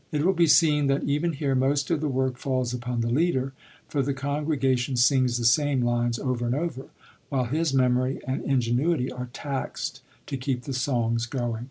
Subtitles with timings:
[0.11, 3.53] It will be seen that even here most of the work falls upon the leader,
[3.87, 6.85] for the congregation sings the same lines over and over,
[7.29, 11.59] while his memory and ingenuity are taxed to keep the songs going.